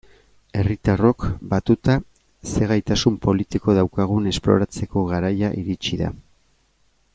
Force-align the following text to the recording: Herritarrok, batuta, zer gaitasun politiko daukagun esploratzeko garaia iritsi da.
Herritarrok, 0.61 1.25
batuta, 1.51 1.97
zer 2.53 2.65
gaitasun 2.73 3.19
politiko 3.27 3.77
daukagun 3.81 4.33
esploratzeko 4.33 5.07
garaia 5.13 5.55
iritsi 5.65 6.05
da. 6.05 6.13